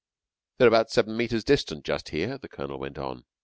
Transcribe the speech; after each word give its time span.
"They're 0.57 0.67
about 0.67 0.89
seven 0.89 1.15
metres 1.15 1.43
distant 1.43 1.85
just 1.85 2.09
here," 2.09 2.39
the 2.39 2.49
Colonel 2.49 2.79
went 2.79 2.97
on. 2.97 3.23